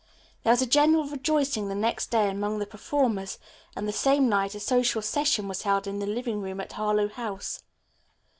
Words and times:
There 0.43 0.49
was 0.51 0.63
a 0.63 0.65
general 0.65 1.05
rejoicing 1.05 1.67
the 1.69 1.75
next 1.75 2.07
day 2.09 2.27
among 2.27 2.57
the 2.57 2.65
performers, 2.65 3.37
and 3.75 3.87
the 3.87 3.91
same 3.93 4.27
night 4.27 4.55
a 4.55 4.59
social 4.59 5.03
session 5.03 5.47
was 5.47 5.61
held 5.61 5.85
in 5.85 5.99
the 5.99 6.07
living 6.07 6.41
room 6.41 6.59
at 6.59 6.71
Harlowe 6.71 7.07
House. 7.09 7.61